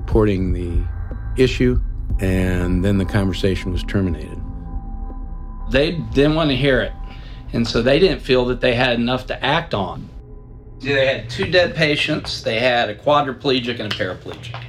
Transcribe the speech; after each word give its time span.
reporting 0.00 0.52
the 0.52 0.82
issue, 1.42 1.80
and 2.20 2.84
then 2.84 2.98
the 2.98 3.04
conversation 3.04 3.72
was 3.72 3.82
terminated. 3.82 4.38
They 5.70 5.92
didn't 5.92 6.34
want 6.34 6.50
to 6.50 6.56
hear 6.56 6.80
it, 6.82 6.92
and 7.52 7.66
so 7.66 7.82
they 7.82 7.98
didn't 7.98 8.20
feel 8.20 8.44
that 8.46 8.60
they 8.60 8.74
had 8.74 8.94
enough 9.00 9.26
to 9.28 9.44
act 9.44 9.74
on. 9.74 10.08
They 10.80 11.06
had 11.06 11.30
two 11.30 11.50
dead 11.50 11.74
patients, 11.74 12.42
they 12.42 12.60
had 12.60 12.90
a 12.90 12.94
quadriplegic 12.94 13.80
and 13.80 13.92
a 13.92 13.96
paraplegic. 13.96 14.62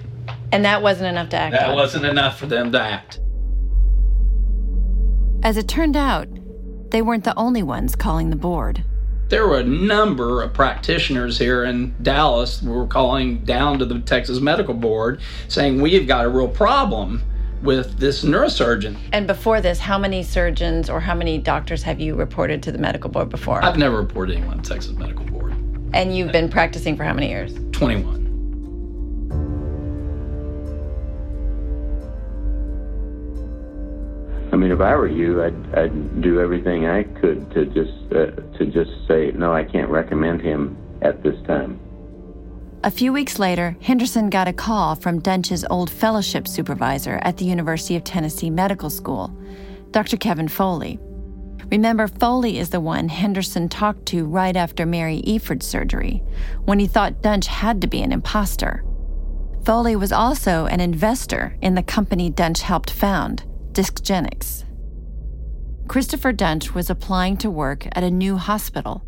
And 0.54 0.64
that 0.64 0.82
wasn't 0.82 1.08
enough 1.10 1.30
to 1.30 1.38
act 1.38 1.52
That 1.52 1.70
on. 1.70 1.76
wasn't 1.76 2.06
enough 2.06 2.40
for 2.40 2.46
them 2.46 2.72
to 2.72 2.80
act. 2.80 3.20
As 5.44 5.58
it 5.58 5.68
turned 5.68 5.98
out, 5.98 6.28
they 6.92 7.02
weren't 7.02 7.26
the 7.26 7.38
only 7.38 7.62
ones 7.64 7.96
calling 7.96 8.30
the 8.30 8.38
board. 8.38 8.84
There 9.30 9.46
were 9.46 9.60
a 9.60 9.64
number 9.64 10.42
of 10.42 10.54
practitioners 10.54 11.38
here 11.38 11.66
in 11.66 11.94
Dallas 12.02 12.60
who 12.62 12.72
were 12.72 12.88
calling 12.88 13.40
down 13.40 13.78
to 13.80 13.86
the 13.86 14.00
Texas 14.00 14.40
Medical 14.40 14.74
Board 14.74 15.20
saying, 15.50 15.82
We've 15.82 16.08
got 16.08 16.24
a 16.26 16.30
real 16.30 16.48
problem 16.48 17.24
with 17.62 17.98
this 17.98 18.24
neurosurgeon. 18.24 18.96
And 19.12 19.28
before 19.28 19.60
this, 19.60 19.80
how 19.80 19.98
many 19.98 20.24
surgeons 20.24 20.90
or 20.90 21.02
how 21.02 21.14
many 21.16 21.40
doctors 21.40 21.84
have 21.84 22.00
you 22.00 22.16
reported 22.16 22.64
to 22.64 22.72
the 22.72 22.78
medical 22.78 23.10
board 23.10 23.30
before? 23.30 23.64
I've 23.66 23.78
never 23.78 23.98
reported 23.98 24.38
anyone 24.38 24.62
to 24.62 24.70
the 24.70 24.76
Texas 24.76 24.94
Medical 24.94 25.26
Board. 25.26 25.54
and 25.94 26.16
you've 26.16 26.32
been 26.32 26.50
practicing 26.50 26.96
for 26.96 27.04
how 27.04 27.14
many 27.14 27.30
years? 27.30 27.54
21. 27.74 28.27
Mean, 34.58 34.72
if 34.72 34.82
I 34.82 34.96
were 34.96 35.08
you, 35.08 35.44
I'd, 35.44 35.76
I'd 35.76 36.22
do 36.22 36.42
everything 36.42 36.88
I 36.88 37.04
could 37.04 37.52
to 37.52 37.66
just 37.68 38.12
uh, 38.12 38.58
to 38.58 38.66
just 38.66 38.90
say 39.08 39.32
no. 39.36 39.54
I 39.54 39.64
can't 39.64 39.90
recommend 39.90 40.42
him 40.42 40.76
at 41.04 41.22
this 41.22 41.36
time. 41.46 41.80
A 42.84 42.90
few 42.90 43.14
weeks 43.14 43.38
later, 43.38 43.78
Henderson 43.82 44.32
got 44.32 44.48
a 44.48 44.54
call 44.54 44.96
from 44.96 45.22
Duntsch's 45.22 45.64
old 45.70 45.92
fellowship 45.92 46.48
supervisor 46.48 47.20
at 47.22 47.38
the 47.38 47.46
University 47.46 47.96
of 47.96 48.04
Tennessee 48.04 48.50
Medical 48.50 48.90
School, 48.90 49.36
Dr. 49.92 50.18
Kevin 50.18 50.48
Foley. 50.48 51.00
Remember, 51.72 52.08
Foley 52.08 52.58
is 52.58 52.70
the 52.70 52.80
one 52.80 53.10
Henderson 53.10 53.70
talked 53.70 54.08
to 54.08 54.26
right 54.26 54.56
after 54.56 54.86
Mary 54.86 55.22
Efurd's 55.28 55.68
surgery, 55.68 56.24
when 56.66 56.80
he 56.80 56.88
thought 56.88 57.22
Duntsch 57.22 57.46
had 57.46 57.80
to 57.82 57.88
be 57.88 58.02
an 58.02 58.12
imposter. 58.12 58.84
Foley 59.66 59.96
was 59.96 60.12
also 60.12 60.66
an 60.66 60.80
investor 60.80 61.58
in 61.62 61.76
the 61.76 61.84
company 61.84 62.32
Duntsch 62.32 62.62
helped 62.62 62.90
found, 62.90 63.44
Discgenics. 63.78 64.64
Christopher 65.88 66.34
Duntsch 66.34 66.74
was 66.74 66.90
applying 66.90 67.38
to 67.38 67.52
work 67.52 67.88
at 67.92 68.04
a 68.04 68.10
new 68.10 68.36
hospital. 68.36 69.06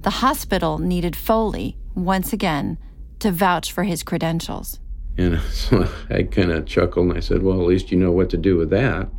The 0.00 0.24
hospital 0.24 0.78
needed 0.78 1.14
Foley, 1.14 1.76
once 1.94 2.32
again, 2.32 2.78
to 3.18 3.30
vouch 3.30 3.72
for 3.72 3.84
his 3.84 4.02
credentials. 4.02 4.80
And 5.18 5.38
so 5.50 5.86
I 6.08 6.22
kind 6.22 6.50
of 6.50 6.64
chuckled 6.64 7.08
and 7.08 7.18
I 7.18 7.20
said, 7.20 7.42
Well, 7.42 7.60
at 7.60 7.66
least 7.66 7.92
you 7.92 7.98
know 7.98 8.10
what 8.10 8.30
to 8.30 8.38
do 8.38 8.56
with 8.56 8.70
that. 8.70 9.10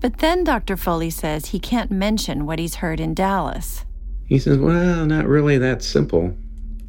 But 0.00 0.16
then 0.16 0.44
Dr. 0.44 0.78
Foley 0.78 1.10
says 1.10 1.44
he 1.44 1.60
can't 1.60 1.90
mention 1.90 2.46
what 2.46 2.58
he's 2.58 2.76
heard 2.76 3.00
in 3.00 3.12
Dallas. 3.12 3.84
He 4.24 4.38
says, 4.38 4.56
Well, 4.56 5.04
not 5.04 5.26
really 5.26 5.58
that 5.58 5.82
simple. 5.82 6.34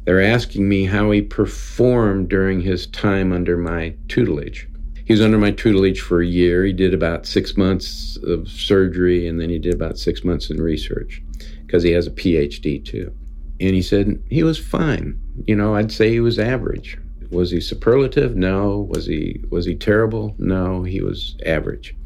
They're 0.04 0.22
asking 0.22 0.66
me 0.66 0.86
how 0.86 1.10
he 1.10 1.20
performed 1.20 2.30
during 2.30 2.62
his 2.62 2.86
time 2.86 3.34
under 3.34 3.58
my 3.58 3.96
tutelage. 4.08 4.66
He 5.10 5.14
was 5.14 5.22
under 5.22 5.38
my 5.38 5.50
tutelage 5.50 6.00
for 6.00 6.22
a 6.22 6.26
year. 6.26 6.64
He 6.64 6.72
did 6.72 6.94
about 6.94 7.26
six 7.26 7.56
months 7.56 8.16
of 8.22 8.46
surgery 8.46 9.26
and 9.26 9.40
then 9.40 9.50
he 9.50 9.58
did 9.58 9.74
about 9.74 9.98
six 9.98 10.22
months 10.22 10.50
in 10.50 10.62
research 10.62 11.20
because 11.66 11.82
he 11.82 11.90
has 11.90 12.06
a 12.06 12.12
PhD 12.12 12.84
too. 12.84 13.12
And 13.58 13.74
he 13.74 13.82
said 13.82 14.22
he 14.30 14.44
was 14.44 14.56
fine. 14.56 15.20
You 15.48 15.56
know, 15.56 15.74
I'd 15.74 15.90
say 15.90 16.10
he 16.10 16.20
was 16.20 16.38
average. 16.38 16.96
Was 17.32 17.50
he 17.50 17.60
superlative? 17.60 18.36
No. 18.36 18.88
Was 18.88 19.06
he 19.06 19.42
was 19.50 19.66
he 19.66 19.74
terrible? 19.74 20.36
No, 20.38 20.84
he 20.84 21.00
was 21.00 21.36
average. 21.44 21.96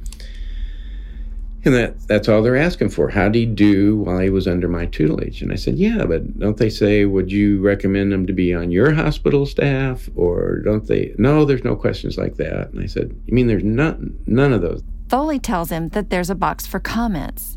And 1.65 1.75
that 1.75 2.07
that's 2.09 2.29
all 2.29 2.43
they're 2.43 2.57
asking 2.57 2.91
for. 2.91 3.09
How 3.09 3.29
did 3.29 3.35
he 3.39 3.47
do 3.47 3.97
while 3.97 4.19
he 4.19 4.29
was 4.29 4.47
under 4.47 4.69
my 4.69 4.87
tutelage? 4.87 5.41
And 5.41 5.51
I 5.51 5.55
said, 5.55 5.79
Yeah, 5.79 6.05
but 6.05 6.39
don't 6.39 6.59
they 6.59 6.69
say, 6.69 7.07
would 7.07 7.33
you 7.33 7.61
recommend 7.61 8.13
him 8.13 8.27
to 8.27 8.33
be 8.33 8.53
on 8.53 8.71
your 8.71 8.93
hospital 8.93 9.47
staff? 9.47 10.09
Or 10.15 10.59
don't 10.59 10.87
they? 10.87 11.15
No, 11.17 11.45
there's 11.45 11.65
no 11.65 11.75
questions 11.75 12.19
like 12.19 12.37
that. 12.37 12.71
And 12.71 12.83
I 12.83 12.87
said, 12.87 13.19
You 13.27 13.35
mean 13.35 13.47
there's 13.47 13.65
none 13.65 14.19
none 14.27 14.53
of 14.53 14.61
those? 14.61 14.83
Foley 15.09 15.39
tells 15.39 15.71
him 15.71 15.91
that 15.91 16.11
there's 16.11 16.31
a 16.31 16.35
box 16.35 16.67
for 16.67 16.81
comments. 16.81 17.57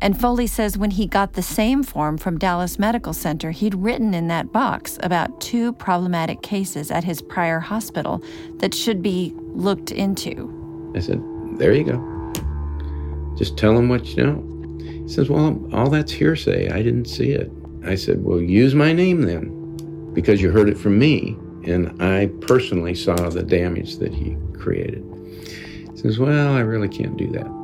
And 0.00 0.20
Foley 0.20 0.48
says 0.48 0.76
when 0.76 0.90
he 0.90 1.06
got 1.06 1.34
the 1.34 1.42
same 1.42 1.84
form 1.84 2.18
from 2.18 2.36
Dallas 2.36 2.76
Medical 2.76 3.12
Center, 3.12 3.52
he'd 3.52 3.74
written 3.76 4.14
in 4.14 4.26
that 4.28 4.52
box 4.52 4.98
about 5.00 5.40
two 5.40 5.72
problematic 5.74 6.42
cases 6.42 6.90
at 6.90 7.04
his 7.04 7.22
prior 7.22 7.60
hospital 7.60 8.22
that 8.58 8.74
should 8.74 9.00
be 9.00 9.32
looked 9.36 9.92
into. 9.92 10.92
I 10.96 11.00
said, 11.00 11.22
There 11.56 11.72
you 11.72 11.84
go. 11.84 12.11
Just 13.36 13.56
tell 13.56 13.76
him 13.76 13.88
what 13.88 14.16
you 14.16 14.24
know. 14.24 14.78
He 14.82 15.08
says, 15.08 15.28
Well, 15.28 15.60
all 15.72 15.90
that's 15.90 16.12
hearsay. 16.12 16.70
I 16.70 16.82
didn't 16.82 17.06
see 17.06 17.30
it. 17.30 17.50
I 17.84 17.94
said, 17.94 18.22
Well, 18.24 18.40
use 18.40 18.74
my 18.74 18.92
name 18.92 19.22
then, 19.22 20.12
because 20.12 20.40
you 20.40 20.50
heard 20.50 20.68
it 20.68 20.78
from 20.78 20.98
me, 20.98 21.36
and 21.64 22.00
I 22.02 22.26
personally 22.40 22.94
saw 22.94 23.14
the 23.14 23.42
damage 23.42 23.98
that 23.98 24.14
he 24.14 24.36
created. 24.58 25.04
He 25.46 25.96
says, 25.96 26.18
Well, 26.18 26.54
I 26.54 26.60
really 26.60 26.88
can't 26.88 27.16
do 27.16 27.28
that. 27.32 27.62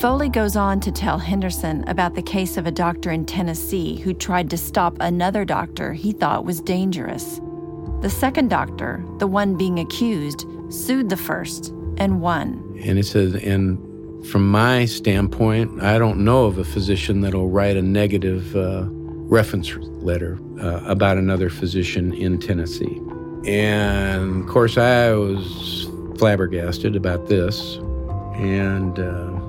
Foley 0.00 0.30
goes 0.30 0.56
on 0.56 0.80
to 0.80 0.90
tell 0.90 1.18
Henderson 1.18 1.86
about 1.86 2.14
the 2.14 2.22
case 2.22 2.56
of 2.56 2.66
a 2.66 2.70
doctor 2.70 3.10
in 3.10 3.26
Tennessee 3.26 3.96
who 3.96 4.14
tried 4.14 4.48
to 4.50 4.56
stop 4.56 4.96
another 5.00 5.44
doctor 5.44 5.92
he 5.92 6.12
thought 6.12 6.46
was 6.46 6.60
dangerous. 6.62 7.40
The 8.00 8.10
second 8.10 8.48
doctor, 8.48 9.04
the 9.18 9.26
one 9.26 9.56
being 9.56 9.78
accused, 9.78 10.46
sued 10.70 11.10
the 11.10 11.16
first 11.16 11.68
and 11.98 12.20
won. 12.20 12.80
And 12.84 12.96
he 12.96 13.02
says, 13.02 13.34
And 13.34 13.78
from 14.24 14.50
my 14.50 14.84
standpoint, 14.84 15.82
I 15.82 15.98
don't 15.98 16.24
know 16.24 16.44
of 16.44 16.58
a 16.58 16.64
physician 16.64 17.20
that'll 17.22 17.48
write 17.48 17.76
a 17.76 17.82
negative 17.82 18.54
uh, 18.56 18.84
reference 18.88 19.74
letter 19.76 20.38
uh, 20.60 20.82
about 20.86 21.16
another 21.18 21.50
physician 21.50 22.12
in 22.12 22.38
Tennessee. 22.38 23.00
And 23.44 24.42
of 24.42 24.48
course, 24.48 24.78
I 24.78 25.12
was 25.12 25.88
flabbergasted 26.18 26.94
about 26.94 27.28
this. 27.28 27.76
And 28.36 28.98
uh, 28.98 29.41